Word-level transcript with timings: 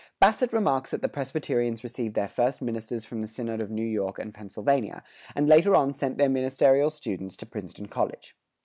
[106:2] 0.15 0.19
Bassett 0.21 0.53
remarks 0.53 0.89
that 0.89 1.01
the 1.03 1.09
Presbyterians 1.09 1.83
received 1.83 2.15
their 2.15 2.27
first 2.27 2.59
ministers 2.59 3.05
from 3.05 3.21
the 3.21 3.27
synod 3.27 3.61
of 3.61 3.69
New 3.69 3.85
York 3.85 4.17
and 4.17 4.33
Pennsylvania, 4.33 5.03
and 5.35 5.47
later 5.47 5.75
on 5.75 5.93
sent 5.93 6.17
their 6.17 6.27
ministerial 6.27 6.89
students 6.89 7.37
to 7.37 7.45
Princeton 7.45 7.87
College. 7.87 8.35